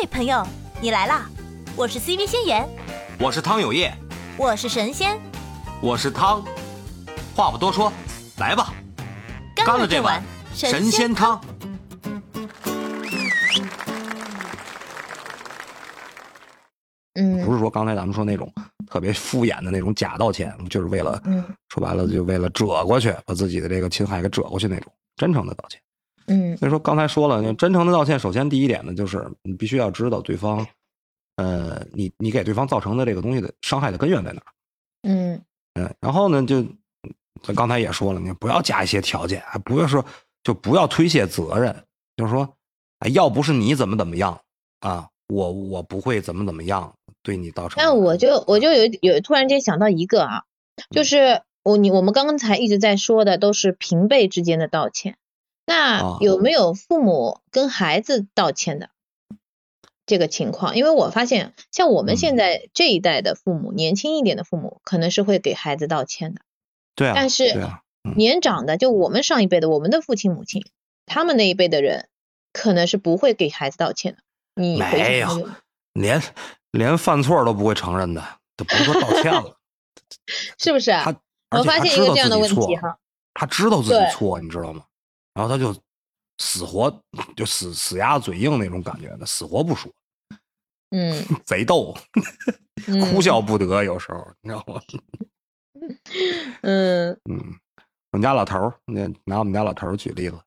[0.00, 0.42] 嘿，朋友，
[0.80, 1.28] 你来啦！
[1.76, 2.66] 我是 CV 仙言，
[3.18, 3.94] 我是汤有业，
[4.38, 5.20] 我是神仙，
[5.82, 6.42] 我是汤。
[7.36, 7.92] 话不多说，
[8.38, 8.72] 来吧，
[9.54, 10.22] 干了这碗
[10.54, 11.38] 神仙汤。
[17.16, 18.50] 嗯，不是说刚才咱们说那种
[18.86, 25.78] 特别敷衍的那种假道歉，就是为了嗯说白了就为了遮过去，把自己的这个侵害给遮过去那种真诚的道歉。
[26.32, 30.64] 嗯所以说刚才说了，真诚的道歉，首先第一点呢，就是你必须要知道对方，
[31.36, 34.46] 呃，你你给对方造成的这个东西的伤害的根源在哪儿。
[35.02, 35.42] 嗯
[35.74, 36.62] 嗯，然后呢，就
[37.42, 40.04] 咱刚才也说了，你不要加一些条件，不要说
[40.44, 41.84] 就不要推卸责任，
[42.16, 42.48] 就是说，
[43.00, 44.40] 哎，要不是你怎么怎么样
[44.80, 47.76] 啊，我我不会怎么怎么样对你造成。
[47.78, 50.44] 但我就我就有有突然间想到一个啊，
[50.90, 55.16] 就是我你我们刚才一直在说的都是平辈之间的道歉，
[55.66, 58.90] 那啊有没有父母跟孩子道歉的
[60.06, 60.76] 这个情况？
[60.76, 66.40] 因为我发现像我们现嗯在这一代的父母，年轻一点的父母可能是会给孩子道歉的，
[66.96, 67.54] 对啊，但是
[68.16, 70.64] 年长的就我们上一辈的，我们的父亲母亲，
[71.06, 72.08] 他们那一辈的人
[72.52, 74.22] 可能是不会给孩子道歉的。
[74.54, 75.48] 你回没有
[75.92, 76.20] 连
[76.72, 78.24] 连犯错都不会承认的，
[78.56, 79.56] 就不说道歉了。
[80.58, 81.04] 是不是啊？
[81.50, 82.98] 他我发现一个这样的问题哈，
[83.34, 84.84] 他知道自己错，你知道吗？
[85.34, 85.74] 然后他就
[86.38, 86.90] 死活
[87.36, 89.92] 就死死鸭子嘴硬那种感觉的，死活不说，
[90.90, 91.94] 嗯，贼逗，
[92.88, 94.80] 嗯 哭笑不得，有时候你知道吗？
[96.62, 97.38] 嗯嗯，
[98.12, 100.38] 我们家老头儿，那拿我们家老头儿举例子，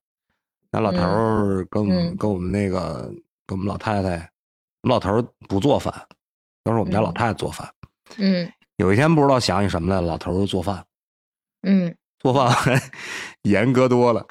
[0.72, 3.04] 那老头儿跟我们、嗯跟我们那个
[3.46, 4.10] 跟我们老太太，
[4.82, 5.94] 我们老头儿不做饭，
[6.64, 7.72] 都是我们家老太太做饭。
[8.18, 10.86] 嗯有一天不知道想起什么来了，老头儿做饭，
[11.62, 12.82] 嗯，做饭完
[13.44, 14.26] 盐搁多了，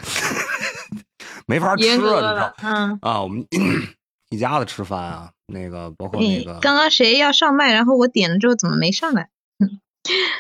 [1.53, 2.98] 没法吃啊，你知道嗯。
[3.03, 3.20] 啊？
[3.22, 3.47] 我们
[4.31, 9.28] 一家子吃饭啊，那个包括那你个刚刚谁要上麦，然后我点了之后怎么没上来？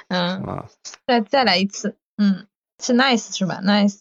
[0.08, 0.66] 嗯，啊，
[1.06, 2.46] 再再来一次，嗯，
[2.82, 4.00] 是 nice 是吧？nice，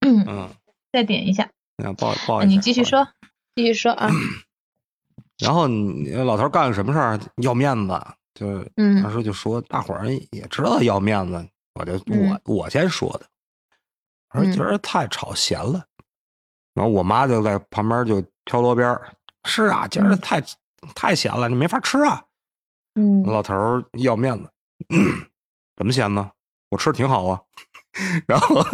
[0.00, 0.50] 嗯，
[0.92, 3.08] 再点一下，那不好不好那意思，你继续说，
[3.56, 4.10] 继续说啊，
[5.42, 8.00] 然后你老头干个什么事儿要面子，
[8.34, 8.70] 就是
[9.02, 13.26] 当时就说大伙儿也知道要面子，我就嗯我我先说的，
[14.34, 15.84] 我说嗯今儿太炒咸了，
[16.74, 19.08] 然后我妈就在旁边就挑锣边儿，
[19.44, 20.42] 是啊，今儿嗯太
[20.94, 22.22] 太咸了，你没法吃啊。
[22.94, 24.50] 嗯老头儿要面子，
[25.76, 26.30] 怎么咸呢？
[26.70, 27.40] 我吃挺好啊。
[28.26, 28.64] 然后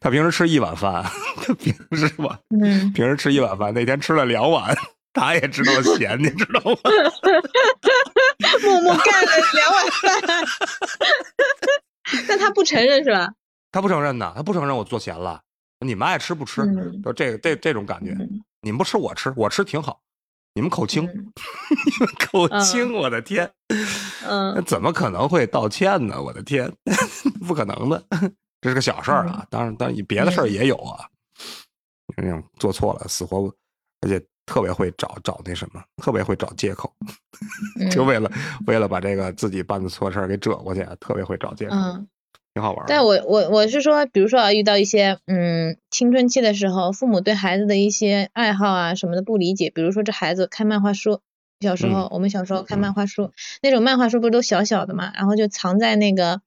[0.00, 1.04] 他平时吃一碗饭，
[1.46, 4.76] 他平时吧，嗯，平时吃一碗饭，那天吃了两碗，
[5.14, 6.76] 他也知道咸，你知道吗？
[8.64, 10.44] 默默干了两碗饭，
[12.28, 13.28] 但他不承认是吧？
[13.70, 15.40] 他不承认呐，他不承认我做咸了。
[15.80, 18.12] 你们爱吃不吃，嗯就这这这种感觉。
[18.18, 20.00] 嗯你们不吃我吃，我吃挺好。
[20.54, 23.48] 你们口轻， 嗯你们口轻，我的天，
[24.26, 26.20] 嗯怎么可能会道歉呢？
[26.20, 26.68] 我的天，
[27.46, 28.02] 不可能的，
[28.60, 29.46] 这是个小事儿啊。
[29.48, 31.06] 当然，当然别的事儿也有啊。
[32.16, 33.48] 那种做错了，死活，
[34.00, 36.92] 而且特别会找找那什么，特别会找借口，
[37.78, 38.28] 嗯 就为了
[38.66, 42.08] 为了把这个自己办的错事儿给遮过去，特别会找借口，嗯。
[42.58, 42.84] 挺好玩的。
[42.88, 51.20] 但我我我是说，比如说啊，遇到一些嗯青春期的时候，父母对孩子的一些爱好啊什么的不理解，比如说这孩子看漫画书，
[51.60, 53.30] 小时候、嗯我们小时候看漫画书，
[53.62, 56.40] 那种漫画书不是都小小的嘛，然后就藏在那个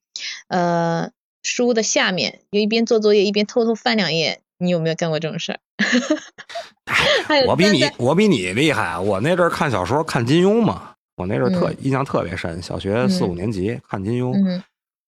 [0.48, 1.10] 呃
[1.42, 4.40] 书的下面，就一边做作业一边偷偷翻两页。
[4.58, 5.58] 你有没有干过这种事儿？
[7.48, 14.62] 我比你我比你厉害，我那阵儿看小说看金庸嘛，我那阵儿特、嗯印象特别深，小学四五嗯年级看金庸，嗯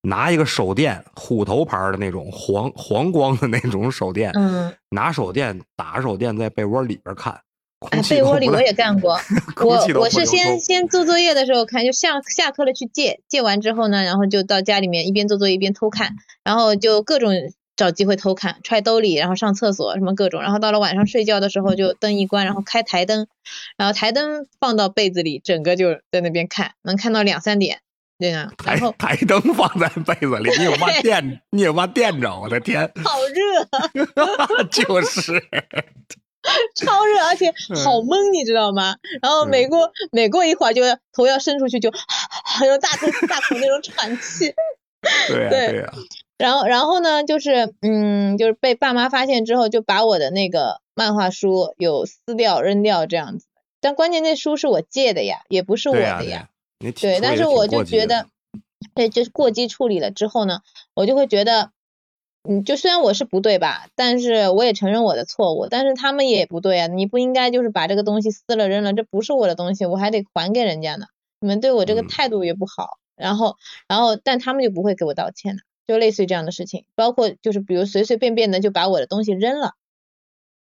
[0.05, 7.41] 拿一个手电，虎头牌的那种黄黄光的那种手电，嗯，拿手电打手电在被窝里边看，
[7.79, 9.19] 空哎，被窝里我也干过。
[9.65, 16.15] 我我是先先做作业的时候看，就下下课了去借，借完之后呢，然后就到家里面一边做作业一边偷看，
[16.45, 17.33] 然后就各种
[17.77, 23.27] 找机会偷看，揣兜里，然后上厕所什么各种，然后到了晚上睡觉的时候就灯一关，然后开台灯，
[23.79, 27.79] 然后台灯放到被子里，整个就在那边看，能看到两三点
[28.19, 31.43] 这样，台台灯放在被子里，你有嘛电？
[31.51, 32.39] 你有嘛垫着？
[32.41, 35.33] 我的天，好热， 就是
[36.77, 38.97] 超热，而且嗯好闷，你知道吗？
[39.21, 40.83] 然后每过每过一会儿就
[41.13, 41.91] 头要伸出去就，
[42.45, 44.55] 还有大口大口那种喘气。
[45.29, 45.93] 对呀、对对呀、
[46.39, 53.47] 然后，然后呢，就是，嗯，就是被爸妈发现之后，就把我的那个漫画书有撕掉、扔掉这样子。
[53.81, 56.49] 但关键那书是我借的呀，也不是我对呀、的呀。
[56.93, 58.27] 对但是我就觉得，
[58.95, 60.61] 对，就是过激处理了之后呢，
[60.95, 61.71] 我就会觉得，
[62.49, 71.07] 嗯，就虽然我是不对吧，但是我也承认我的错误，但是他们也不对啊，你不应该就是把这个东西撕了扔了，这不是我的东西，我还得还给人家呢，
[71.41, 73.57] 你们对我这个嗯态度也不好，然后
[73.89, 79.73] 然后但他们就不会给我道歉的，就类似于这样的事情，包括就是比如随随便便的就把我的东西扔了。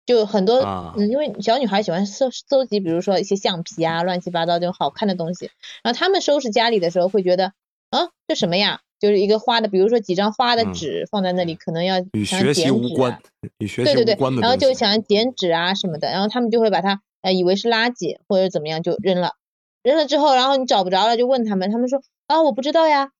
[0.08, 5.50] 就很多，啊嗯，因为小女孩喜欢收收集，比如说一些橡皮啊，乱七八糟这种好看的东西。
[5.82, 7.52] 然后他们收拾家里的时候会觉得，
[7.90, 8.80] 啊，这什么呀？
[8.98, 13.20] 就是一个花的，比如说几张花的嗯纸放在那里，可能要与想学习无关，
[13.58, 19.34] 与学习对对对无关，的然后就想剪纸啊什么的，然后他们就会把它呃以为是垃圾或者怎么样就扔了，
[19.82, 23.10] 扔了之后，然后你找不着了就问他们，他们说啊我不知道呀，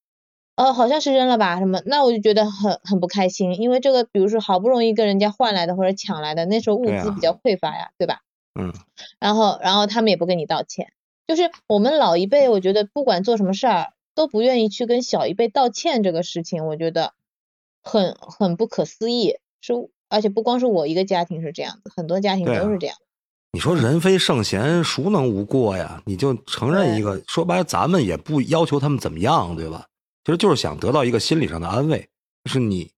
[0.58, 8.22] 呃好像是扔了吧什么，那我就觉得很很不开心，因为这个比如说好不容易跟人家换来的或者抢来的，那时候物资比较匮乏呀，对吧？
[8.60, 8.72] 嗯，
[9.20, 10.93] 然后然后他们也不跟你道歉，
[11.28, 17.12] 就是我们老一辈，我觉得不管做什么事儿都不愿意去跟小一辈道歉这个事情，我觉得
[17.81, 19.75] 很很不可思议，是
[20.08, 22.96] 而且不光是我一个家庭是这样子，很多家庭都是这样。
[23.52, 26.02] 你说人非圣贤，孰能无过呀？
[26.05, 29.87] 你就承认一个，说白了，咱们也不要求他们怎么样，对吧？
[30.28, 32.06] 其实就是想得到一个心理上的安慰，
[32.44, 32.92] 就是你，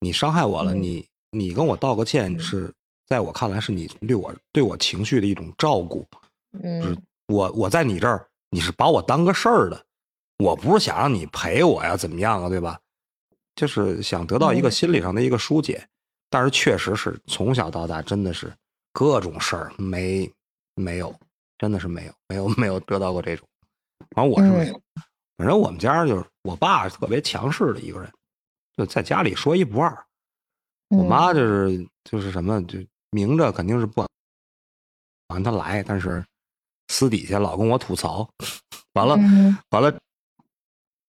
[0.00, 0.82] 你伤害我了，嗯。
[0.82, 2.72] 你你跟我道个歉，是
[3.04, 6.08] 在我看来是你对我对我情绪的一种照顾。
[6.62, 6.96] 嗯。
[7.26, 9.84] 我我在你这儿，你是把我当个事儿的，
[10.38, 12.80] 我不是想让你陪我呀，怎么样啊，对吧？
[13.54, 14.70] 就是想得到一个嗯。
[14.70, 15.86] 心理上的一个疏解，
[16.30, 18.50] 但是确实是从小到大真的是
[18.90, 20.32] 各种事儿没
[20.76, 21.14] 没有，
[21.58, 23.46] 真的是没有没有没有得到过这种，
[24.16, 24.80] 反正我是没有，
[25.36, 28.12] 反正我们家就是我爸是特别强势的一个人，
[28.76, 29.90] 就在家里说一不二，
[30.90, 31.08] 我嗯。
[31.08, 32.78] 妈就是就是什么，就
[33.10, 34.06] 明着肯定是不
[35.28, 36.24] 让他来，但是
[36.88, 38.28] 私底下老跟我吐槽，
[38.92, 39.56] 完了、嗯。
[39.70, 39.98] 完了，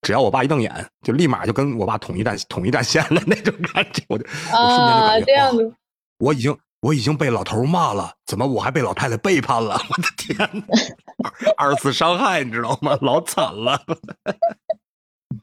[0.01, 5.75] 只要我爸一瞪眼，就立马就跟我爸统一战统一战线了那种感觉，我就我瞬间就啊感觉哇这样子，
[6.17, 9.73] 我已经我已经被老头骂了，怎么我还被老太太背叛了？
[9.89, 12.95] 我的天哪，二二次伤害你知道吗？
[13.01, 13.81] 老惨了，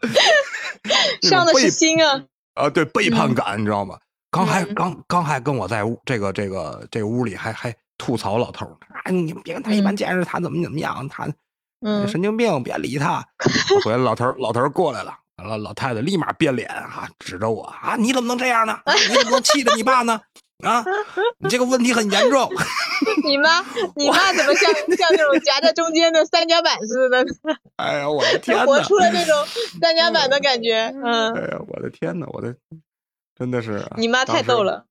[1.23, 2.23] 伤的是心啊。
[2.55, 3.99] 啊，对背叛嗯感，你知道吗？
[4.31, 11.29] 刚还嗯刚刚还跟我在屋这个这个这个屋里还还吐槽老头儿啊，你别跟他一般嗯见识，他怎么怎么样，他
[11.85, 13.27] 嗯神经病，别理他。
[13.85, 18.75] 回来老头儿老头儿过来了，完了老太太立马变脸啊，指着我啊，你怎么能这样呢？
[18.85, 20.21] 啊你怎么能气的你爸呢？
[20.63, 20.85] 啊，
[21.39, 22.49] 你这个问题很严重。
[23.25, 23.61] 你妈
[23.97, 27.25] 你妈怎么像像那种夹在中间的三角板似的，
[27.77, 28.65] 哎呀，我的天哪！
[28.65, 29.35] 活出了那种
[29.81, 30.93] 三角板的感觉。
[31.05, 32.27] 嗯，哎呀，我的天哪！
[32.33, 32.55] 我的
[33.37, 34.63] 真的是你妈太逗。
[34.63, 34.85] 了。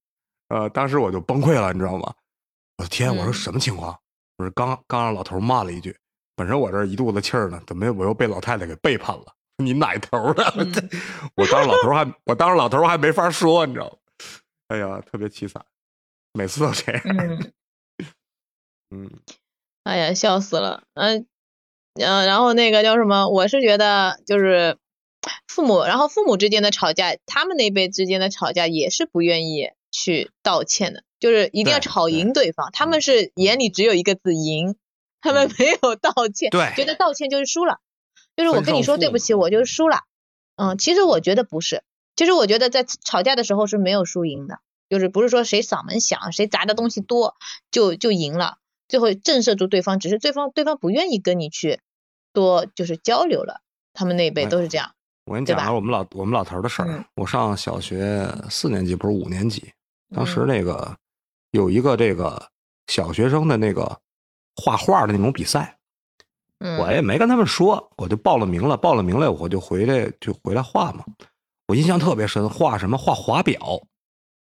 [0.49, 2.13] 呃，当时我就崩溃了，你知道吗？
[2.77, 3.97] 我的天，我说嗯什么情况？
[4.37, 5.95] 我说刚刚让老头骂了一句，
[6.35, 9.25] 本身我这一肚子气儿呢，怎么我又被老太太给背叛了？
[9.57, 10.43] 你奶头的？
[10.57, 10.89] 嗯
[11.35, 13.91] 我当时老头还我当时老头还没法说，你知道吗？
[14.71, 15.65] 哎呀，特别凄惨，
[16.31, 17.01] 每次都这样。
[17.03, 17.51] 嗯，
[18.91, 19.11] 嗯
[19.83, 20.83] 哎呀，笑死了。
[20.93, 21.27] 嗯、
[21.95, 23.27] 呃，然后那个叫什么？
[23.27, 24.77] 我是觉得就是
[25.45, 32.69] 父母，然后父母之间的吵架，他们那辈之间的吵架也是不愿意去道歉的，就是一定要对吵对赢对方。
[32.71, 34.77] 他们是眼里只有一个字赢，
[35.19, 37.81] 他们嗯没有道歉，对觉得道歉就是输了，
[38.37, 39.97] 就是我跟你说对不起，我就是输了。
[40.55, 41.83] 嗯，其实我觉得不是，
[42.15, 44.59] 其实我觉得在吵架的时候是没有输赢的，
[44.89, 47.35] 就是不是说谁嗓门响，谁砸的东西多
[47.71, 51.79] 就就赢了，最后震慑住对方，只是对方对方不愿意跟你去
[52.33, 53.61] 多就是交流了，
[53.93, 54.91] 他们那一辈哎都是这样。
[55.25, 56.87] 我跟你讲个我们老我们老头儿的事儿。
[56.89, 59.71] 嗯我上小学四年级，不是五年级，
[60.13, 60.97] 当时嗯那个
[61.51, 62.49] 有一个这个
[62.87, 63.99] 小学生的那个
[64.55, 65.77] 画画的那种比赛，
[66.59, 68.75] 嗯，我也没跟他们说，我就报了名了。
[68.75, 71.05] 报了名了，我就回来就回来画嘛。
[71.71, 73.57] 我印象特别深，画什么画华表，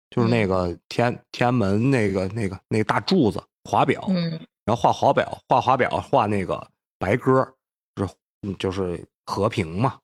[0.10, 4.32] 就是那个天天安门那个那个那个大柱子华表，嗯
[4.66, 6.68] 然后画华表，画华表，画那个
[6.98, 7.48] 白鸽，
[7.96, 10.00] 就是嗯就是和平嘛，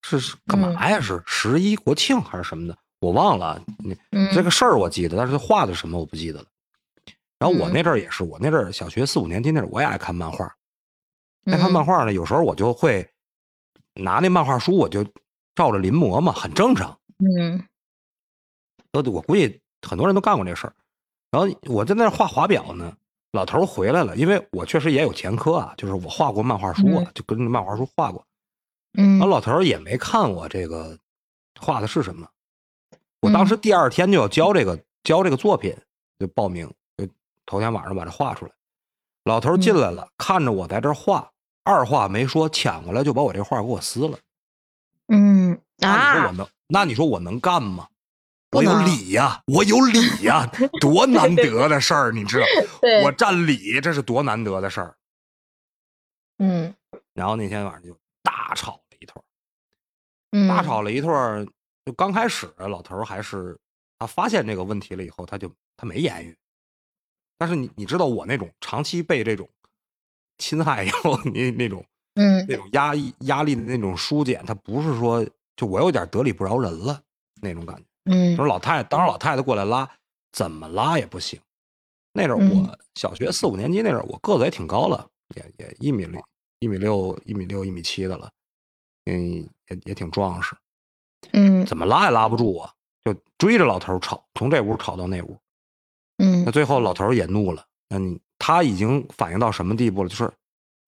[0.00, 0.98] 是是干嘛呀？
[0.98, 2.74] 是十一国庆还是什么的？
[3.00, 3.62] 我忘了。
[3.78, 6.46] 你嗯这个事儿我记得，但是画的什么我不记得了。
[7.38, 10.46] 然后我嗯那阵儿也是，我那阵儿小学四五年级那阵儿，我也爱看漫画。
[11.44, 13.06] 爱看嗯漫画呢，有时候我就会
[13.92, 15.04] 拿那漫画书，我就
[15.60, 16.98] 照着临摹嘛，很正常。
[17.18, 17.62] 嗯
[18.94, 20.72] 我，我估计很多人都干过这事儿。
[21.30, 22.96] 然后我在那儿画华表呢，
[23.32, 28.24] 老头儿回来了，因为我确实也有前科啊，就是我画过漫画书啊，就跟着漫画书画过。
[28.94, 30.98] 嗯然后老头儿也没看我这个
[31.60, 32.26] 画的是什么。
[33.20, 35.76] 我当时第二天就要交这个交这个作品，
[36.18, 37.06] 就报名，就
[37.44, 38.52] 头天晚上把这画出来。
[39.24, 41.30] 老头儿进来了，看着我在这儿画，
[41.64, 44.18] 二话没说，抢过来就把我这画给我撕了。
[45.12, 46.48] 嗯那你说我啊，能？
[46.68, 47.88] 那你说我能干吗？
[48.52, 50.44] 我有理呀，我有理呀，
[50.80, 52.46] 多难得的事儿，你知道？
[53.04, 54.96] 我占理，这是多难得的事儿。
[56.38, 56.74] 嗯
[57.14, 59.22] 然后那天晚上就大吵了一通，
[60.32, 61.46] 嗯，大吵了一通儿。
[61.84, 63.58] 就刚开始，老头儿还是
[63.98, 66.36] 他发现这个问题了以后，他就他没言语。
[67.38, 69.48] 但是你你知道我那种长期被这种
[70.38, 71.84] 侵害以后， 你那种
[72.22, 77.00] 嗯那种压抑压力的那种疏解，他不是说就我有点得理不饶人了
[77.40, 77.82] 那种感觉。
[78.04, 79.88] 嗯就是老太太，当时老太太过来拉，
[80.32, 81.40] 怎么拉也不行。
[82.12, 86.22] 那阵我小学四五年级那阵儿，我个子也挺高了，也也一米六、
[86.58, 88.30] 一米六、一米六、一米七的了，
[89.06, 90.54] 嗯，也也挺壮实，
[91.32, 92.70] 嗯怎么拉也拉不住我，
[93.04, 95.38] 就追着老头儿吵，从这屋吵到那屋。
[96.18, 100.08] 嗯那最后老头儿也怒了，那你他已经反应到什么地步了？
[100.08, 100.30] 就是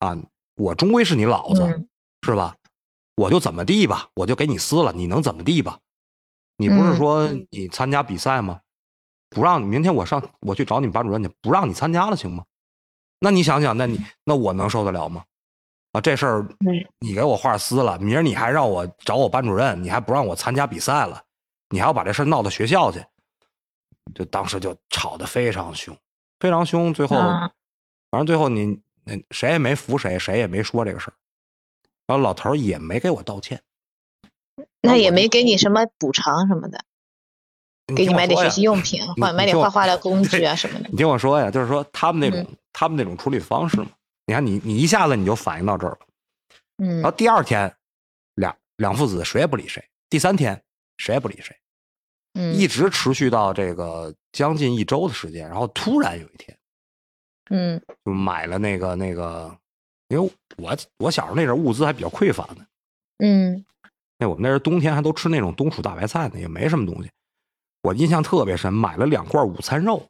[0.00, 0.16] 啊，
[0.56, 1.88] 我终归是你老子，嗯
[2.24, 2.54] 是吧？
[3.16, 5.78] 我就怎么地吧，我就给你撕了，你能怎么地吧？
[6.56, 8.60] 你不是嗯说你参加比赛吗？
[9.30, 12.44] 不让你明天我上我去找你们班主任去，不让你参加了行吗？
[13.18, 15.24] 那你想想，那你那我能受得了吗？
[15.92, 21.22] 啊，这事儿嗯你给我画撕了，明儿你还让我找我班主任，你还不让我参加比赛了，
[21.70, 23.04] 你还要把这事儿闹到学校去，
[24.14, 25.96] 就当时就吵得非常凶，
[26.40, 26.94] 非常凶。
[26.94, 27.50] 最后，啊
[28.10, 31.14] 反正最后你那谁也没扶谁，谁也没说这个事儿，
[32.06, 33.62] 然后老头儿也没给我道歉，
[34.80, 36.84] 那也没给你什么补偿什么的，
[37.96, 40.88] 给你买点学习用品，你或买点画画的 工具啊什么的。
[40.90, 42.56] 你听我说呀，就是说他们那种、嗯。
[42.74, 43.90] 他们那种处理方式嘛，
[44.24, 45.98] 你看你你一下子你就反应到这儿了，
[46.78, 47.14] 嗯然后嗯。
[47.18, 47.70] 第二天
[48.36, 50.58] 两两父子谁也不理谁，第三天
[50.96, 51.54] 谁也不理谁，
[52.32, 52.54] 嗯。
[52.54, 56.56] 一直持续到这个将近一周的时间，然后突然有一天
[57.52, 59.54] 嗯就买了那个那个，
[60.08, 62.66] 因为我我小时候那阵物资还比较匮乏呢，
[63.18, 63.64] 嗯
[64.18, 67.10] 那我们那阵儿冬天还都吃那种冬储大白菜呢，也没什么东西。
[67.82, 70.08] 我印象特别深，买了两罐午餐肉，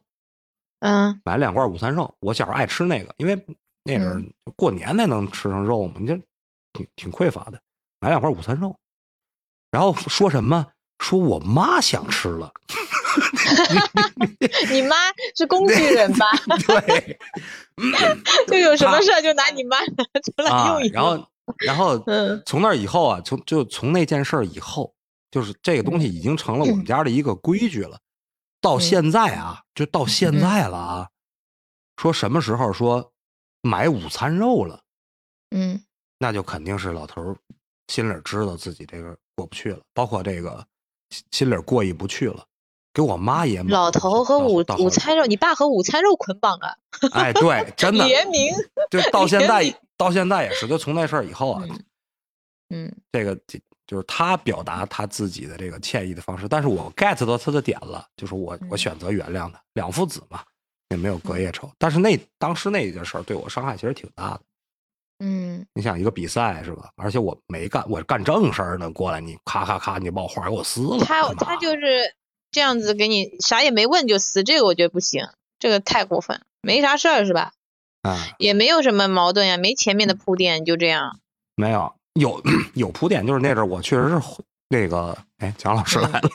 [0.79, 2.15] 嗯买了两罐午餐肉。
[2.19, 3.45] 我小时候爱吃那个，因为
[3.83, 6.15] 那阵过年才能吃上肉嘛，你这
[6.71, 7.59] 挺挺匮乏的。
[7.99, 8.75] 买两罐午餐肉，
[9.71, 10.67] 然后说什么？
[10.99, 12.53] 说我妈想吃了，
[14.71, 14.95] 你妈
[15.35, 16.27] 是工具人吧？
[16.67, 17.19] 对
[18.47, 19.93] 就有什么事儿就拿你妈出
[20.37, 20.93] 来啊用一，用。
[20.93, 21.27] 然后
[21.59, 24.93] 然后嗯从那以后啊，从就从那件事儿以后，
[25.31, 27.99] 就是这个东西已经成了我们家的一个规矩了。
[28.61, 31.09] 到嗯现在啊，就到现在了啊，
[31.97, 33.11] 说什么时候说
[33.61, 34.81] 买午餐肉了，
[35.51, 35.83] 嗯
[36.17, 37.35] 那就肯定是老头儿
[37.89, 40.65] 心里知道自己这个过不去了，包括这个
[41.09, 42.45] 心心里过意不去了。
[42.93, 46.75] 给我妈也买老头和到午午餐肉，你爸和午餐肉捆绑啊，
[47.13, 48.53] 哎，对， 真的，联名。
[48.91, 51.83] 就到现在到现在也是，就从那事儿以后啊，嗯
[52.69, 60.41] 嗯这个就就是他表达他自己的这个歉意的方式，但是我 get 到他的点了，就是我我嗯选择原谅他，两父子嘛，
[60.89, 61.69] 也没有隔夜仇。
[61.77, 64.41] 但是那当时那件事儿对我伤害其实挺大的。
[65.19, 66.91] 嗯你想一个比赛是吧？
[66.95, 72.01] 而且我没干，我干正事儿呢，过来你咔咔咔，你把我画给我撕了，他他就是
[72.53, 75.27] 这样子给你啥也没问就撕，这个我觉得不行，
[75.59, 77.51] 这个太过分，没啥事儿是吧？
[78.03, 81.19] 啊，也没有什么矛盾呀，没前面的铺垫，就这样。
[81.55, 82.41] 没有有
[82.75, 84.21] 有铺垫，就是那阵儿我确实是
[84.69, 86.29] 那个，哎，蒋老师来了，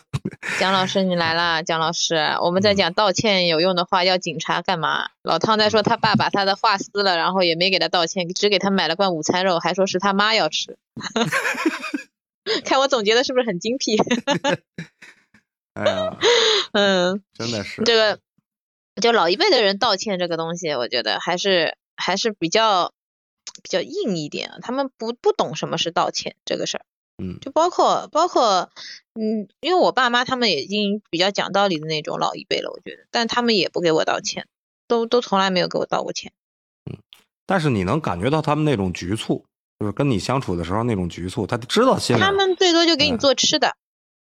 [0.58, 5.08] 蒋老师你来啦， 蒋老师，我们在嗯讲道歉有用的话，要警察干嘛？
[5.22, 10.78] 老汤在说他爸把他的画撕了，然后也没给他道歉，只给他买了罐午餐肉，还说是他妈要吃。
[12.64, 13.98] 看我总结的是不是很精辟？
[15.78, 16.16] 哎呀，
[16.72, 18.18] 嗯，真的是，这个
[19.00, 22.92] 就老一辈的人道歉这个东西，我觉得还是还是比较
[23.62, 26.84] 比较硬一点，他们不不懂什么是道歉这个事儿。
[27.20, 28.70] 嗯就包括包括，
[29.14, 34.46] 嗯，因为我爸妈他们已经比较讲道理的那种老一辈了，我觉得，但他们也不给我道歉，
[34.86, 36.32] 都都从来没有给我道过歉。
[36.90, 36.96] 嗯
[37.44, 39.44] 但是你能感觉到他们那种局促，
[39.80, 43.74] 就是跟你相处的时候那种局促，他知道心里，他们最多就给你嗯做吃的，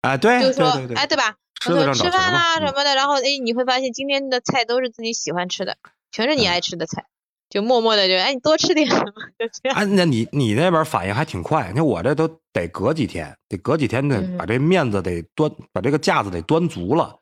[0.03, 1.37] 哎，对就是说，对对对，哎，对吧？
[1.65, 5.77] 吃的上我说吃饭啦什么的，然后哎，你会发现今天的菜都是自己喜欢吃的，
[6.13, 7.07] 全是你嗯爱吃的菜，
[7.49, 9.79] 就默默的就哎，你多吃点，就这样。
[9.79, 17.21] 哎，那你你那边反应还挺快，你看我这都得隔几天，得隔几天得嗯把这面子得端，把这个架子得端足了，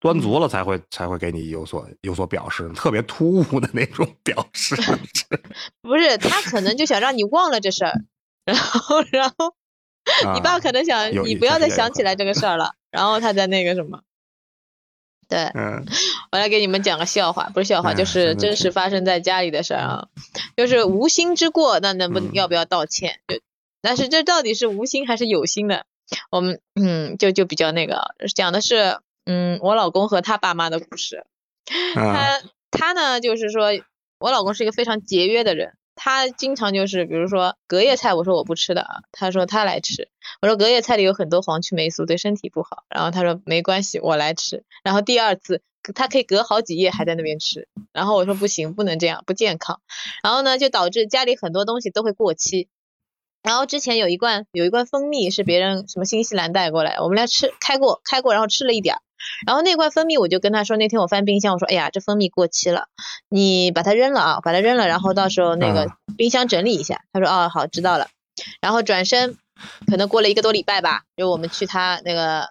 [0.00, 4.76] 端足了才会才会给你有所有所表示，特别突兀的那种表示。
[5.82, 7.92] 不是他可能就想让你忘了这事儿，
[8.44, 9.54] 然后然后
[10.34, 14.02] 你爸啊可能想有你不要再想起来这个事儿了，然后他在那个什么。
[15.28, 15.84] 对，嗯
[16.30, 20.08] 我来给你们讲个笑话，不是笑话，哎就是真实发生在家里的事儿啊。
[20.56, 23.18] 就是无心之过，那能不嗯要不要道歉？
[23.26, 23.40] 就
[23.80, 25.86] 但是这到底是无心还是有心的？
[26.30, 31.26] 我们嗯，就就比较那个，讲的是嗯，我老公和他爸妈的故事。
[31.96, 33.70] 嗯他他呢，就是说
[34.18, 40.08] 我老公是一个非常节约的人，他经常就是比如说隔夜菜，我说我不吃的啊，他说他来吃，
[40.42, 45.62] 我说隔夜菜里有很多黄曲霉素，对身体不好，然后他说没关系，我来吃，然后第二次
[45.94, 49.80] 他可以隔好几夜还在那边吃，然后我说不行，不能这样，不健康，
[50.22, 52.68] 然后呢就导致家里很多东西都会过期。
[53.42, 59.02] 然后之前有一罐有一罐蜂蜜是别人什么新西兰带过来，我们俩吃开过开过，然后吃了一点儿，
[59.46, 62.86] 然后那罐蜂蜜我就跟他说，那天我翻冰箱，我说，哎呀，这蜂蜜过期了，
[63.28, 67.00] 你把它扔了啊，把它扔了，然后到时候那个冰箱整理一下。
[67.12, 68.08] 他说，哦，好，知道了。
[68.60, 69.36] 然后转身，
[69.86, 72.48] 可能过了一个多礼拜吧，就我们去他那个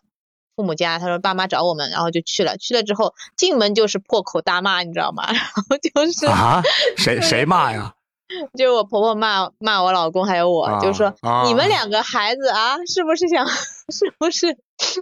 [0.55, 2.57] 父母家，他说爸妈找我们，然后就去了。
[2.57, 5.25] 去了之后进门就是破口大骂，你知道吗？
[5.31, 5.39] 然
[5.69, 6.61] 后就是啊，
[6.97, 7.93] 谁谁骂呀？
[8.57, 14.47] 就是我婆婆骂骂我老公还有我，啊就说、啊你们两个孩子啊，是不是想是不是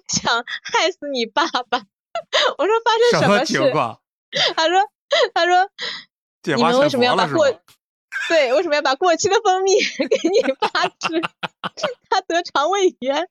[0.07, 1.79] 想害死你爸爸？
[2.57, 3.53] 我说发生什么么事？
[3.53, 3.99] 情况？
[4.55, 4.79] 他说
[5.33, 5.69] 他说
[6.43, 7.45] 你们为什么要把过？
[8.27, 10.67] 对为什么要把过期的蜂蜜给你爸
[10.99, 11.21] 吃？
[12.09, 13.27] 他得肠胃炎，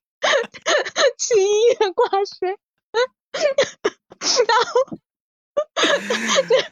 [1.18, 2.56] 去医院挂水。
[2.92, 2.98] 嗯，
[4.20, 4.98] 我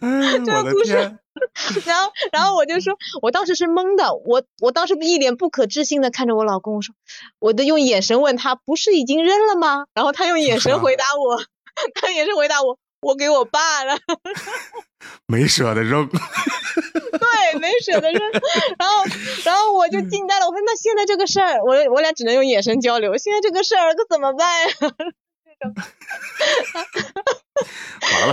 [0.01, 1.21] 的 这个故事天，
[1.87, 6.95] 然后，然后我就说，我当时是懵的，我我当时一脸不可置信的看着我老公，我说，
[7.39, 9.87] 我的用眼神问他，不是已经扔了吗？
[9.95, 11.43] 然后他用眼神回答 我，
[11.95, 13.97] 他眼神回答我，我给我爸了，
[15.27, 16.09] 没舍得扔。
[16.09, 18.21] 对，没舍得扔。
[18.79, 19.05] 然后，
[19.45, 24.69] 然后我就惊呆了，我说那现在这个事儿，我我俩只能用眼神交流，现在这个事儿可怎么办呀？
[25.67, 25.73] 完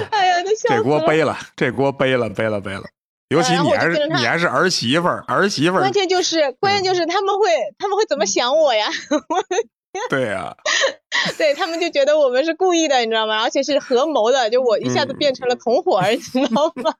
[0.01, 0.35] 了， 哎呀，
[0.67, 0.83] 这。
[0.83, 2.83] 锅背了，这锅背了，背了，背了。
[3.29, 8.87] 尤其你还是你还是儿媳妇儿，儿媳妇儿关，键就是，关键就是他们会，他们会怎么想我呀？
[10.09, 10.55] 对呀，
[11.37, 13.41] 对他们就觉得我们是故意的，你知道吗？
[13.41, 16.93] 而且是合谋的，就我一下子嗯变成了同伙儿，你知道吗？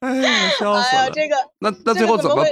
[0.00, 1.10] 哎呀，笑死了。
[1.10, 2.44] 这个那那这最后怎么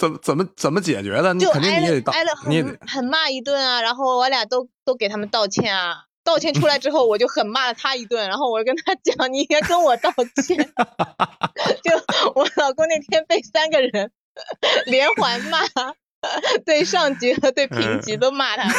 [0.00, 1.34] 怎么怎么怎么解决的？
[1.34, 6.04] 你就肯定挨了你也得道挨了，你很很骂一顿啊，然后我俩都都给他们道歉啊。
[6.24, 10.10] 道歉出来之后，我就狠骂了他一顿，然后我跟他 讲，你应该跟我道
[10.42, 10.56] 歉。
[11.84, 14.10] 就我老公那天被三个人
[14.86, 15.58] 连环骂，
[16.64, 18.72] 对上级和对平级都骂他。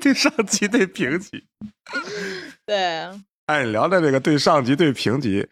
[0.00, 1.44] 对上级对平级。
[2.66, 2.76] 对，
[3.46, 5.46] 哎，你聊聊这个对上级对平级，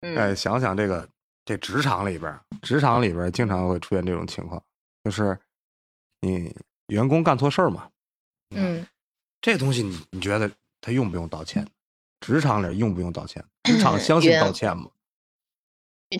[0.00, 1.08] 嗯，哎，想想这个
[1.46, 4.62] 这职场里边，职场里边经常会出现这种情况，
[5.04, 5.38] 就是
[6.20, 6.54] 你
[6.88, 7.88] 员工干错事儿嘛，
[8.50, 8.84] 嗯，
[9.40, 11.64] 这东西你你觉得他用不用道歉？
[12.20, 13.44] 职场里用不用道歉？
[13.62, 14.90] 职场相信道歉吗？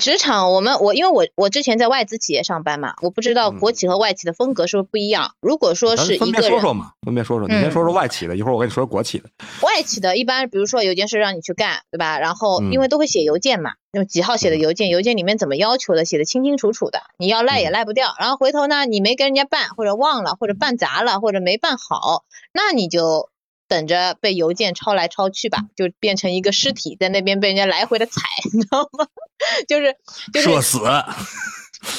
[0.01, 5.37] 职场我们我因为我我之前在外资企业上班嘛，我不知道嗯国企和外企的风格是不是不一样。
[5.41, 7.47] 如果说是一个人别说说嘛，分别说说。
[7.47, 9.31] 你先嗯说说外企的，一会儿我跟你说国企的。
[9.63, 12.19] 外企的，一般比如说有件事让你去干，对吧？
[12.19, 18.13] 然后嗯因为都会写邮件嘛，那么几号写的邮件，邮件里面怎么要求的，写的清清楚楚的，你要赖也嗯赖不掉。
[18.19, 23.31] 然后回头呢，你没跟人家办，或者忘了，或者办砸了，或者没办好，那你就
[23.69, 28.23] 等着被邮件抄来抄去吧，就变成一个尸体在那边被人家来回的踩，
[28.53, 29.07] 你知道吗？
[29.69, 29.97] 就是
[30.33, 30.79] 就是社死，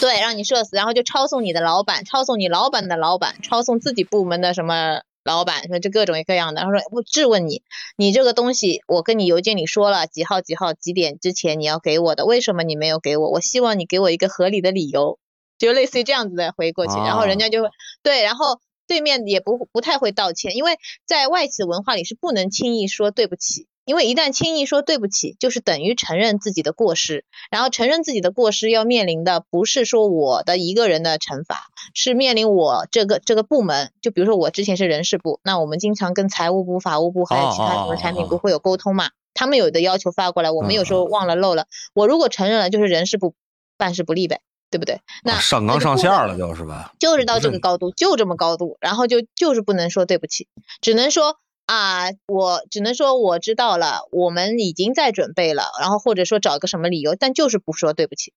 [0.01, 6.61] 对，让你社死，然后就抄送你的老板，抄送你老板的老板，抄送自己部门的什么老板，说这各种各样的。
[6.61, 7.61] 然后说我质问你，
[7.95, 13.29] 你这个东西我跟你邮件里说了几号几号几点之前你要给我的，为什么你没有给我？
[13.29, 15.19] 我希望你给我一个合理的理由，
[15.57, 17.69] 就类似于这样子的回过去，然后人家就会
[18.01, 23.67] 对，然后对面也不不太会道歉，因为在外企的文化里是不能轻易说对不起。
[23.87, 33.93] 因为一旦轻易说对不起，就是等于承认自己的过失，然后承认自己的过失要面临的不是说我的一个人的惩罚，是面临我这个这个部门。
[34.01, 43.35] 就比如说我之前是人事部，那我们经常跟财务部、法务部还有其他什么产品部会有沟通嘛，他们有的要求发过来，我们有时候忘了漏了，我如果承认了，就是人事部
[43.77, 44.99] 办事不力呗，对不对？
[45.23, 46.91] 那啊上纲上线了，就是吧？
[46.99, 50.49] 就是到这个高度，就这么高度，然后就就是不能说对不起，
[50.81, 58.33] 只能说啊，我只能说我知道了，我们已经在准备了，然后或者说找个什么理由，但就是不说对不起，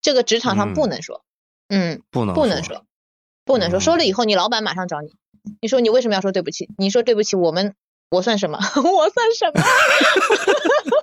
[0.00, 1.24] 这个职场上不嗯能说，
[1.68, 2.84] 嗯，不能不能说，
[3.44, 5.10] 不能说，说了以嗯后你老板马上找你，
[5.60, 6.68] 你说你为什么要说对不起？
[6.78, 7.74] 你说对不起，我们
[8.10, 8.58] 我算什么？
[8.76, 9.62] 我算什么？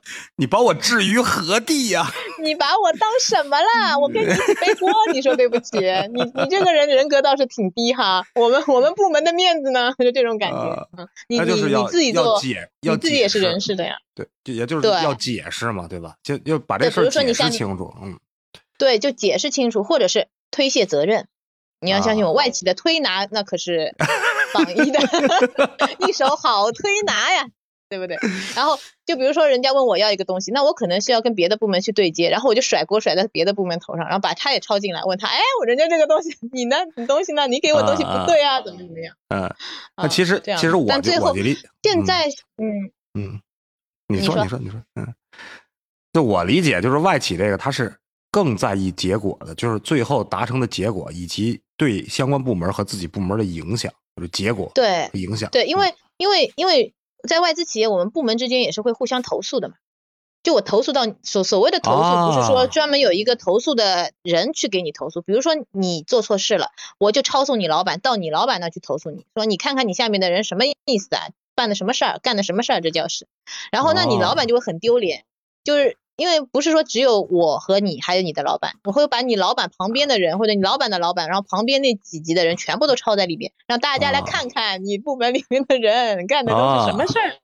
[0.37, 2.05] 你把我置于何地呀？
[2.41, 3.97] 你把我当什么了？
[3.99, 5.77] 我跟你一起背锅，你说对不起？
[6.13, 8.23] 你你这个人人格倒是挺低哈。
[8.35, 10.87] 我们我们部门的面子呢，就这种感觉。
[11.29, 13.95] 你那就是要你你自己做，要解，要你自己也是人事的呀。
[14.13, 16.15] 对，就也就是要解释嘛，对吧？
[16.23, 17.93] 就要把这事儿解释清楚。
[18.01, 18.19] 嗯，
[18.77, 21.27] 对，就解释清楚，或者是推卸责任。
[21.81, 23.93] 你要相信我，啊外企的推拿那可是
[24.55, 24.99] 榜一的，
[26.07, 27.47] 一手好推拿呀，
[27.89, 28.17] 对不对？
[28.55, 36.77] 然后就比如说人家问我要一个东西，那我可能是要跟别的部门去对接，然后我就甩锅甩在别的部门头上，然后把他也抄进来，问他，哎，我人家这个东西，你呢？
[36.95, 37.47] 你东西呢？
[37.47, 39.15] 你给我东西不对啊，怎么怎么样？
[39.29, 39.53] 嗯，
[39.97, 43.41] 那啊其实这样其实我但最后现在，嗯嗯，
[44.07, 45.13] 你说，你说你说，你说，嗯，
[46.13, 47.95] 就我理解，就是外企这个，他是
[48.31, 55.49] 更在意结果的，就是最后达成的结果，以及对相关部门和自己部门的影响，就是结果对和影响。
[55.51, 56.93] 对，因为因为因为
[57.27, 59.75] 在外资企业，我们部门之间也是会互相投诉的嘛。
[60.43, 66.67] 就我投诉到所所谓的投诉，不是啊说专门有一个投诉的人去给你投诉，比如说你做错事了，
[66.99, 73.25] 我就抄送你老板到你老板那去投诉你，说你看看你下面的人什么意思啊，办的什么事儿，干的什么事儿，这叫事。
[73.71, 75.25] 然后那你老板就会很丢脸，
[75.63, 87.35] 就是因为不是说只有我和你，还有你的老板，我会把你老板旁边的人或者你老板的老板，然后旁边那几级的人全部都抄在里面，让大家来啊看看你部门里面的人干的都是什么事儿。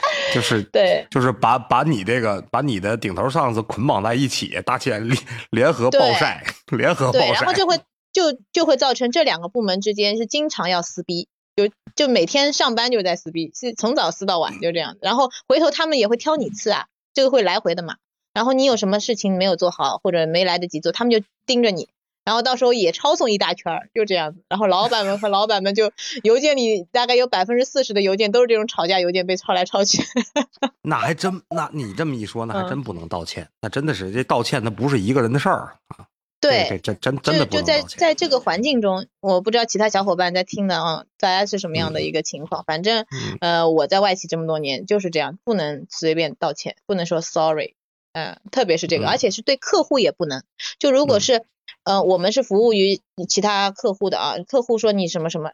[0.32, 5.18] 就是对就是把把你这个把你的顶头上司捆绑在一起，大家联
[5.50, 7.76] 联合暴晒，联合暴，晒，然后就会
[8.10, 14.96] 就就会造成这两个部门之间是经常要撕逼，就就每天上班就在撕逼，是从早撕到晚，就这样。
[15.02, 17.96] 然后回头他们也会挑你刺啊，这个会来回的嘛。
[18.32, 21.88] 然后你有什么事情没有做好或者没来得及做，他们就盯着你，
[22.24, 24.44] 然后到时候也抄送一大圈儿，就这样子。
[24.48, 25.90] 然后老板们和老板们就
[26.22, 30.02] 邮件里大概有百分之四十的邮件都是这种吵架邮件被抄来抄去。
[30.82, 36.06] 那还真，那你这么一说，那还嗯真不能道歉，那真的是这道歉，那不是一个人的事儿啊。
[36.40, 37.82] 对，这这真真的不就就在。
[37.82, 42.64] 在这个环境中，我不知道其他小伙伴在听的啊，大家是什么样的一个情况。
[42.64, 47.74] 反正嗯呃，我在外企这么多年就是这样，不能随便道歉，不能说 sorry，
[48.14, 50.42] 嗯、特别是这个，嗯而且是对客户也不能。
[50.78, 51.44] 就如果嗯是
[51.84, 55.52] 呃，我们是服务于其他客户的啊，客户说你什么什么，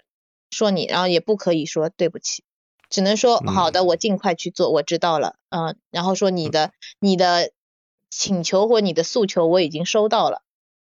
[0.50, 2.44] 说你，然后也不可以说对不起。
[2.88, 6.70] 只能说嗯好的，我尽快去做，我知道了，嗯、然后说你的
[7.00, 7.50] 你的
[8.08, 10.42] 请求或你的诉求我已经收到了，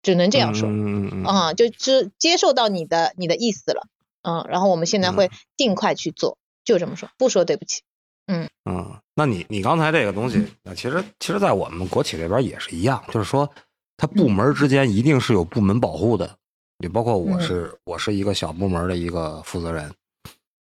[0.03, 0.69] 只能这样说。
[0.69, 3.87] 嗯嗯嗯就只接受到你的你的意思了，
[4.23, 7.83] 嗯，然后我们现在会尽快去做，就这么说，不说对不起。
[8.27, 8.49] 嗯。
[8.65, 13.51] 嗯，那你你刚才这个东西，那其实其实，在我们国企这边也是一样，就是说，
[13.97, 16.37] 它部门之间一定是有部门保护的，
[16.79, 17.41] 也包括我嗯。
[17.41, 19.93] 是我是一个小部门的一个负责人，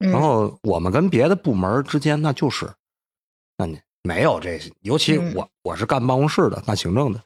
[0.00, 2.68] 嗯，然后我们跟别的部门之间，那就是，
[3.56, 5.34] 那你没有这些，尤其嗯。
[5.36, 7.22] 我我是干办公室的，干行政的，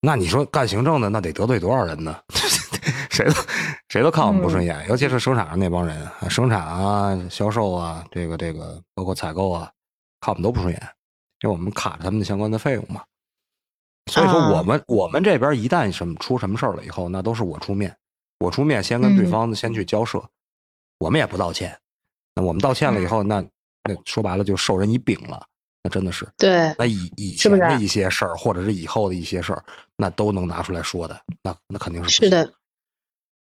[0.00, 2.16] 那你说干行政的，那得得罪多少人呢？
[3.10, 3.34] 谁都
[3.88, 9.70] 谁都看我们不顺眼，尤其是生产上那帮人，啊生产啊、销售啊，这个这个包括采购啊，
[10.20, 10.80] 看我们都不顺眼，
[11.42, 13.02] 因为我们卡着他们的相关的费用嘛。
[14.10, 17.94] 所以说，啊我们、我们这边一旦什么出什么事儿了以后，那都是我出面，
[18.38, 20.22] 我出面先跟对嗯方先去交涉，
[20.98, 21.76] 我们也不道歉。
[22.36, 23.44] 那我们道歉了以后，那
[23.82, 25.44] 那说白了就授人以柄了，
[25.82, 26.26] 那真的是。
[26.36, 29.62] 对，那以以前的一些事儿，或者是以后的一些事儿，
[29.96, 32.52] 那都能拿出来说的，那那肯定是是的。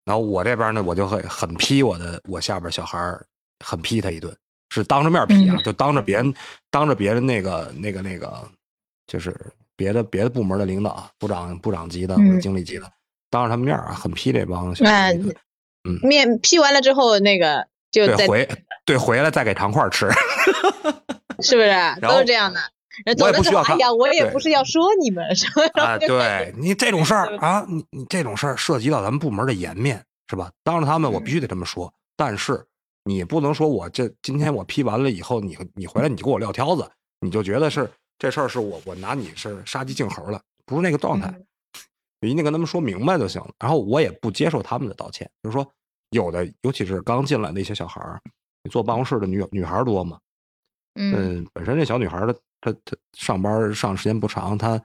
[0.06, 3.26] 然后我这边呢，我就会很批我的我下边小孩儿，
[3.66, 4.34] 很批他一顿，
[4.70, 6.34] 是当着面批啊，嗯就当着别人
[6.70, 8.48] 当着别人那个那个那个，
[9.08, 9.36] 就是
[9.76, 12.90] 别的别的部门的领导、部长、部长级的或者嗯经理级的，
[13.30, 15.36] 当着他们面啊，很批这帮小孩那儿。
[16.02, 18.50] 面批完了之后，那个就对回
[18.86, 20.10] 对回来再给糖块儿吃，
[21.44, 21.72] 是不是
[22.08, 22.60] 后都是这样的？
[23.06, 25.84] 人我也不需要他哎呀，我也不是要说你们，什么？
[25.84, 30.52] 啊，对你这种事儿啊，你你这种事儿涉及到咱们部门的颜面，是吧？
[30.64, 31.94] 当着他们，我必须得这么说。
[32.16, 32.66] 但是
[33.04, 36.90] 你不能说我这今天我批完了以后，你你回来你就给我撂挑子，
[37.22, 41.32] 你就觉得是这事儿是我我拿你是杀鸡儆猴了，不是那个状态。
[42.20, 43.50] 你一定跟他们说明白就行了。
[43.60, 45.72] 然后我也不接受他们的道歉，就是说
[46.10, 48.20] 有的，尤其是刚进来的一些小孩儿，
[48.64, 50.18] 你坐办公室的女女孩儿多嘛，
[50.98, 54.82] 嗯嗯，本身这小女孩她她她上班上时间不长，她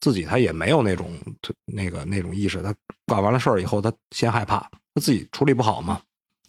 [0.00, 1.10] 自己她也没有那种
[1.42, 2.74] 她那个那种意识，她
[3.06, 4.58] 干完了事儿以后，她先害怕，
[4.94, 6.00] 她自己处理不好嘛，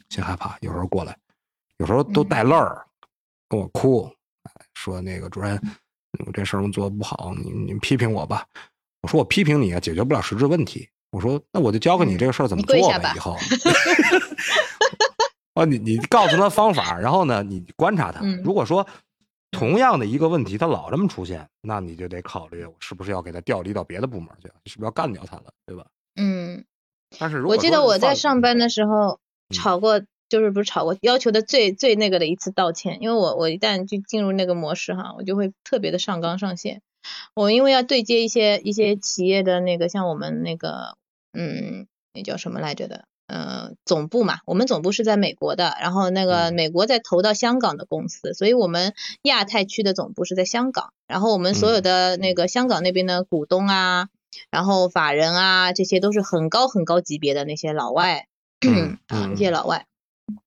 [0.09, 1.17] 先害怕，有时候过来，
[1.77, 2.85] 有时候都带泪儿，
[3.49, 4.09] 跟我哭，
[4.43, 5.59] 哎说那个主任，
[6.25, 8.45] 我这事儿我做的不好，你你批评我吧。
[9.01, 10.87] 我说我批评你啊，解决不了实质问题。
[11.11, 13.35] 我说那我就教给你这个事儿怎么做呗，以后。
[15.59, 18.21] 啊，你你告诉他方法，然后呢，你观察他。
[18.21, 18.87] 嗯如果说
[19.51, 25.87] 同样的一个问题，他老这么出现，那你就得考虑我是不是要给他调离到别的部门去，是不是要干掉他了，对吧？
[26.15, 26.63] 嗯，
[27.17, 29.19] 但是如果我记得我在上班的时候
[29.49, 36.81] 嗯吵过，就是不是吵过，要求的最最那个的一次道歉，因为我我一旦就进入那个模式哈，我就会特别的上纲上线。
[37.33, 40.95] 我因为要对接一些一些企业的那个像我们那个
[41.33, 46.53] 嗯，那叫什么来着的呃总部嘛，我们总部是在美国的，然后那个嗯。
[46.53, 51.83] 美国再投到香港的公司，所以我们亚太区的总部是在香港，然后我们所有嗯。
[51.83, 54.09] 的那个香港那边的股东啊，
[54.51, 58.27] 然后法人啊，这些都是很高很高级别的那些老外，
[58.67, 59.85] 嗯啊，一些老外。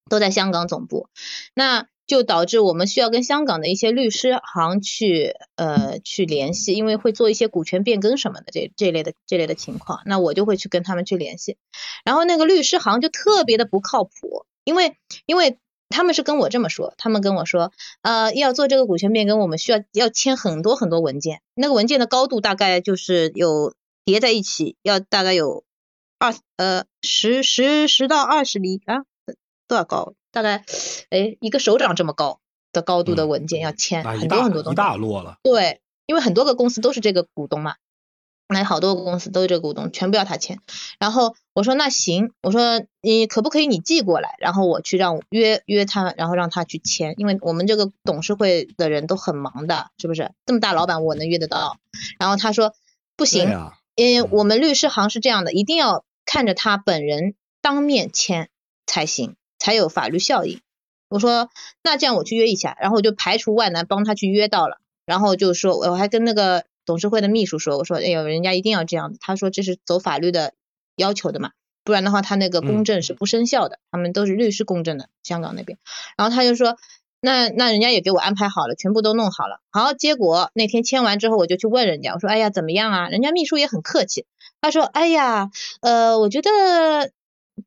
[0.09, 1.09] 都在香港总部，
[1.55, 11.57] 那就导致我们需要跟香港的一些律师行去呃去联系，因为会做一些股权变更什么的这这类的这类的情况，那我就会去跟他们去联系，
[12.05, 15.59] 然后那个律师行就特别的不靠谱，因为因为。
[15.95, 23.75] 他们是跟我这么说，他们跟我说，呃，要做这个股权变更，我们需要要签很多很多文件，那个文件的高度大概就是有
[24.07, 25.65] 叠在一起，要大概有
[26.19, 29.05] 二呃十十十到二十厘啊，
[29.69, 30.15] 多少高？
[30.33, 30.65] 大概
[31.11, 32.41] 哎一个手掌这么高
[32.73, 34.75] 的高度的嗯文件要签很多很多东西。
[34.75, 35.37] 一大摞了。
[35.43, 37.77] 对，因为很多个公司都是这个股东嘛，
[38.49, 40.59] 那好多个公司都是这个股东，全部要他签。
[40.99, 50.33] 然后我说那行，我说你可不可以你寄过来，然后我去让约约他，然后让他去签，因为我们这个董事会的人都很忙的，是不是？
[50.47, 51.79] 这么大老板我能约得到？
[52.19, 52.75] 然后他说
[53.17, 58.49] 不行，呀，因为我们律师行是这样的，一定要看着他本人当面签
[58.87, 60.61] 才行，才有法律效应。
[61.09, 61.49] 我说
[61.85, 70.55] 那这样我去约一下，然后我就排除万难帮他去约到了，然后就说我还跟那个董事会的秘书说，我说哎呦人家一定要这样，他说这是走法律的
[70.97, 71.53] 要求的嘛，
[71.85, 75.79] 不然的话他那个公嗯证是不生效的，他们都是律师公证的，香港那边。
[76.17, 76.77] 然后他就说
[77.21, 79.61] 那那人家也给我安排好了，全部都弄好了。
[79.71, 83.09] 好，结果那天签完之后，我就去问人家，我说哎呀怎么样啊？
[83.11, 84.27] 人家秘书也很客气，
[84.61, 85.51] 他说哎呀，
[85.83, 87.11] 呃，我觉得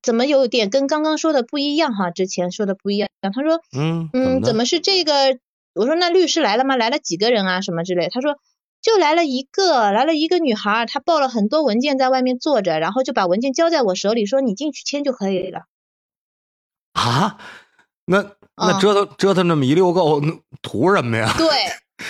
[0.06, 3.10] 怎么有点跟刚刚说的不一样哈，之前说的不一样。
[3.22, 5.40] 他说嗯嗯，怎么么是这个？
[5.74, 6.78] 我说那律师来了吗？
[6.78, 7.60] 来了几个人啊？
[7.60, 8.08] 什么之类？
[8.10, 8.38] 他说
[8.82, 15.64] 就来了一个，来了一个女孩，她抱了很多文件在外面坐着，然后就把文件交在我手里，说你进去签就可以了。
[16.94, 17.38] 啊？
[18.06, 18.22] 那
[18.56, 20.22] 那啊折腾折腾这么一溜够，
[20.62, 21.34] 图什么呀？
[21.36, 21.48] 对，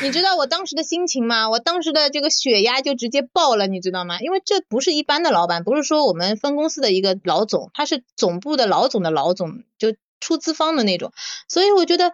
[0.02, 1.50] 你知道我当时的心情吗？
[1.50, 4.20] 我当时的这个血压就直接爆了，你知道吗？
[4.20, 11.14] 因为这不是一般的老板，不是说我们分公司的一个老总，他是总部的老总的老总，就出资方的那种，
[11.48, 12.14] 所以我觉得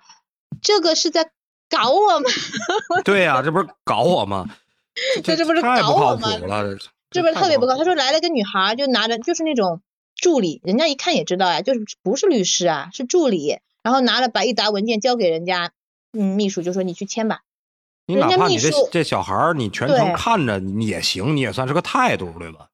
[0.62, 1.32] 这个是在
[1.70, 2.32] 搞我们，
[3.06, 4.48] 对呀，这不是搞我吗？
[5.24, 6.28] 这这不是太不靠搞我吗
[7.10, 7.74] 这是不是特别不高？
[7.74, 9.82] 靠他说来了个女孩儿，就拿着就是那种
[10.16, 15.72] 助理，人家一看也知道呀，就是不是律师啊，是助理，然后拿了把一沓文件交给人家，
[16.12, 17.40] 嗯，秘书就说你去签吧。
[18.16, 22.68] 你人哪怕你这这小孩儿，你全程看着你也行，你也算是个态度，对吧？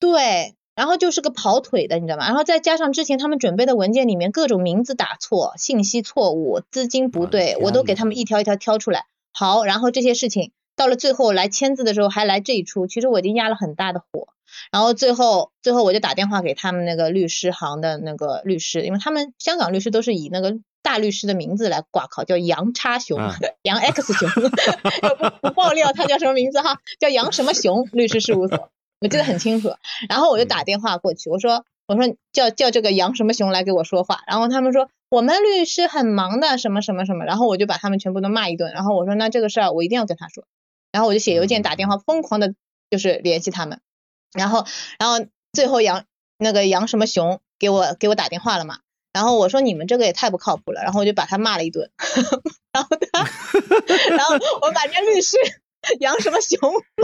[0.00, 2.26] 对，然后就是个跑腿的，你知道吗？
[2.26, 9.06] 然后再加上之前他们准备的文件里面各种名字打错、信息错误、资金不对，我都给他们一条一条挑出来。
[9.32, 14.28] 好，然后这些事情到了最后来签字的时候还来这一出，其实我已经压了很大的火。
[14.70, 24.28] 然后最后最后我就打电话给他们那个律师行的那个律师，因为他们香港律师都是以那个大律师的名字来挂靠，叫杨叉雄、 嗯杨 X 雄，
[25.40, 28.70] 不不爆料他叫什么名字哈，叫杨什么熊律师事务所，
[29.00, 29.74] 我记得很清楚。
[30.10, 40.44] 然后我就打电话过去，我说我说叫叫这个杨什么熊来给我说话，然后他们说我们律师很忙的，什么什么什么，然后我就把他们全部都骂一顿，然后我说那这个事儿我一定要跟他说，
[40.92, 42.54] 然后我就写邮件打电话疯狂的
[42.90, 43.80] 就是联系他们，
[44.34, 44.66] 然后
[44.98, 46.04] 然后最后杨
[46.36, 48.80] 那个杨什么熊给我给我打电话了嘛。
[49.14, 51.88] 然后我说你们这个也太不靠谱了，然后我就把他骂了一顿，
[52.74, 53.20] 然后他，
[54.10, 55.36] 然后我把人家律师
[56.00, 56.58] 杨什么雄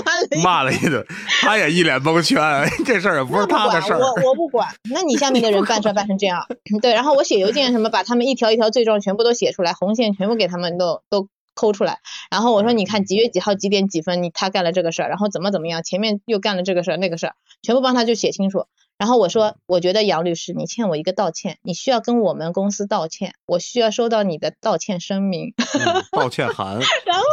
[0.04, 0.42] 骂了一顿。
[0.42, 1.06] 骂了一顿，
[1.42, 2.40] 他也一脸蒙圈，
[2.84, 4.00] 这事儿也不是那他的事儿。
[4.00, 6.44] 我我不管，那你下面的人办事儿办成这样，
[6.82, 11.98] 对，然后我写邮件什么，把他们一条一条罪状全部都写出来，红线全部给他们都都抠出来，
[12.30, 18.66] 然后我说你看几月几号几点几分你他干了这个事儿，然后怎么怎么样，前面又干了这个事儿那个事儿，全部帮他就写清楚。
[19.00, 25.54] 然后我说，我觉得杨律师，你欠我一个道歉，你需要跟我们公司道歉，我需要收到你的道歉声明。
[25.56, 26.74] 嗯道歉函，
[27.06, 27.24] 然后，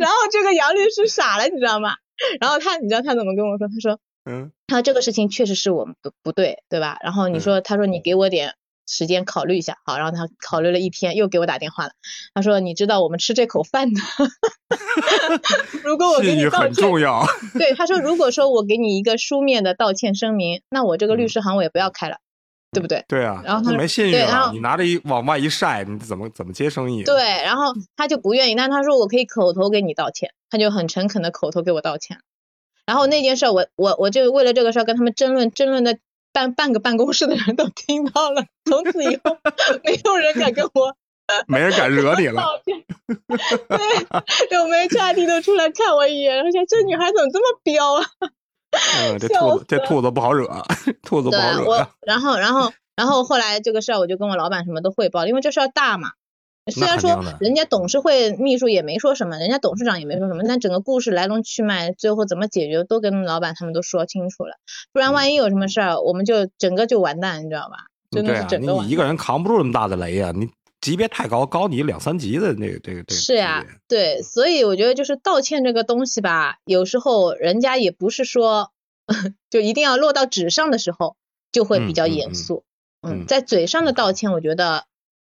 [0.00, 1.94] 然后这个杨律师傻了，你知道吗？
[2.40, 3.68] 然后他，你知道他怎么跟我说？
[3.68, 6.98] 他说，嗯，他说这个事情确实是我们的不对，对吧？
[7.04, 8.54] 然后你说，他说你给我点
[8.90, 11.92] 时间考虑一下，好，然后他考虑了一天，又给我打电话了。
[12.34, 14.00] 他说，你知道我们吃这口饭的，
[15.84, 17.24] 如果我给你道歉，重要。
[17.54, 22.16] 对，他说如果说我给你一个书面的道歉声明，那我这个律嗯师行我也不要开了，
[22.72, 23.04] 对不对？
[23.06, 24.50] 对啊，然后他没信誉了。
[24.52, 32.18] 你拿着一往外一晒，你怎么怎么接生意？，对，然后他就不愿意，但他说我可以口头给你道歉，他就很诚恳的口头给我道歉。
[32.86, 35.98] 然后那件事儿，我我我就为了这个事儿跟他们争论，争论的
[36.32, 39.36] 半半个办公室的人都听到了，从此以后
[39.84, 40.96] 没有人敢跟我
[41.46, 42.42] 没人敢惹你了。
[42.66, 48.04] 对，有没差地都出来看我一眼，然后想这女孩怎么这么彪啊？
[49.00, 50.46] 嗯，这 兔子这兔子不好惹，
[51.02, 56.12] 兔子不好惹然后然后然后后来这个事儿我就跟我老板什么都汇报，因为这事儿大嘛。
[56.70, 64.56] 虽然说人家董事会秘书也没说什么，人家董事长也没说什么，但整个故事来龙去脉，最后怎么解决，都跟老板他们都说清楚了。
[64.92, 67.86] 不然万一有什么事儿，我们就整个就完蛋，你知道吧？
[68.10, 70.48] 真的是整个完你一个人扛不住那么大的雷呀、你
[70.80, 73.14] 级别太高，高你两三级的那个这个这个。
[73.14, 78.72] 是呀、对，所以我觉得就是道歉这个东西吧，有时候人家也不是说
[79.50, 81.16] 就一定要落到纸上的时候
[81.52, 82.64] 就会比较嗯嗯嗯严肃。
[83.02, 84.84] 嗯在嘴上的道歉，我觉得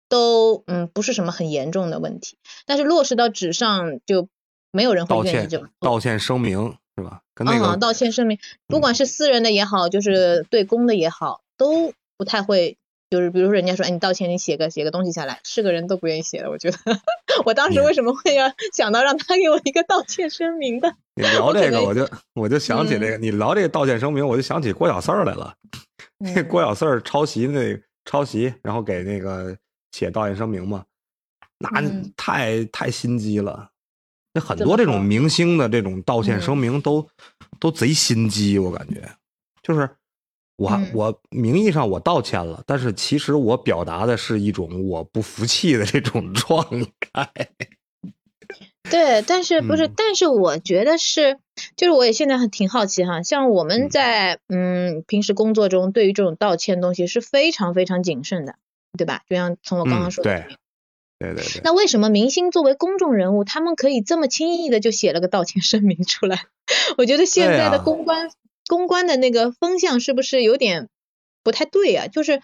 [0.09, 4.29] 都嗯不是什么很严重的问题，但是落实到纸上就
[4.73, 5.90] 没有人会道歉愿意这么做。
[5.90, 7.21] 道歉声明是吧？
[7.35, 12.77] 跟那个、嗯，道歉声明，不管是私人的也好，就是对公的也好，都不太会。
[13.09, 16.51] 就是比如说人家说，哎，你道歉，你写个写个东西下来，是个人都不愿意写的。
[16.51, 16.77] 我觉得，
[17.47, 20.92] 我当时为什么会要想到让他给我一个道歉声明的？
[21.14, 25.55] 你聊这个，我就我就想起这个，你聊这个道歉声明，我就想起郭小四儿来了。
[26.19, 29.57] 那 嗯郭小四儿抄袭那抄袭，然后给那个
[29.96, 30.85] 写道歉声明嘛，
[31.59, 33.70] 那嗯太太心机了。
[34.35, 37.09] 那很多这种明星的这种道歉嗯声明都、
[37.59, 39.02] 都贼心机，我感觉
[39.62, 39.88] 就是
[40.56, 46.62] 我、嗯我名义上我道歉了，但是其实我表达的是一种我不服气的这种状
[47.00, 47.30] 态。
[48.90, 49.87] 对，但是不是？
[49.87, 51.38] 嗯但是我觉得是，
[51.74, 58.56] 就是我也现在很挺好奇哈，像我们嗯在嗯平时工作中，对于这种道歉东西是非常非常谨慎的，
[58.96, 59.22] 对吧？
[59.28, 60.56] 就像从我刚刚嗯说的对，
[61.18, 66.46] 对对对，那为什么明星作为公众人物，他们可以这么轻易的就写了个道歉声明出来？
[66.98, 68.30] 我觉得现在的公关、
[68.66, 70.88] 公关的那个风向是不是有点
[71.44, 72.09] 不太对啊？
[72.09, 72.42] 就是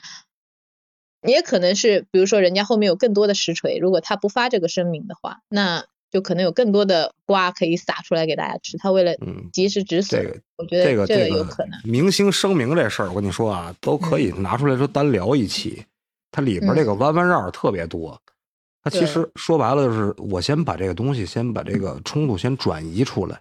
[1.27, 8.77] 也可能是，比如说人家后面有更多的实锤，如果他不发这个声明的话，那就可能有更多的瓜可以撒出来给大家吃。
[8.77, 11.81] 他为了嗯，及时止损，这个我觉得这这个这有可能。
[11.85, 15.85] 明星声明这事儿，我跟你说啊，都可以拿出来说单聊一期。
[16.33, 18.21] 它里边这个弯弯绕儿特别多。
[18.83, 23.41] 它其实说白了就是，我先把这个东西，先把这个冲突先转移出来，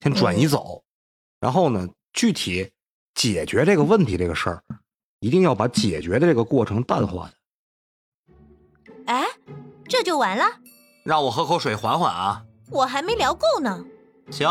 [0.00, 0.82] 先转移嗯走，
[1.38, 2.68] 然后呢，具体
[3.14, 4.64] 解决这个问题这个事儿，
[5.20, 8.34] 一定要把解决的这个过程淡化的。
[9.06, 9.24] 哎，
[9.86, 10.44] 这就完了？
[11.04, 12.42] 让我喝口水缓缓啊。
[12.70, 13.84] 我还没聊够呢。
[14.32, 14.50] 行，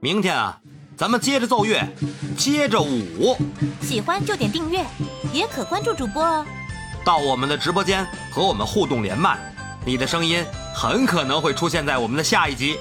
[0.00, 0.62] 明天啊，
[0.96, 1.86] 咱们接着奏乐，
[2.38, 3.36] 接着舞，
[3.82, 4.82] 喜欢就点订阅，
[5.34, 6.46] 也可关注主播哦。
[7.06, 9.38] 到我们的直播间和我们互动连麦，
[9.84, 12.76] 你的声音很可能会出现在我们的下一集。